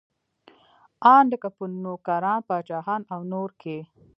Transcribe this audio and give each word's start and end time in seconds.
ان 1.13 1.23
لکه 1.31 1.49
په 1.57 1.63
نوکران، 1.83 2.39
پاچاهان 2.47 3.01
او 3.13 3.21
نور 3.33 3.49
کې. 3.61 3.77